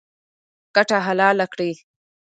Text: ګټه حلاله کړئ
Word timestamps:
ګټه 0.75 0.97
حلاله 1.05 1.45
کړئ 1.53 1.71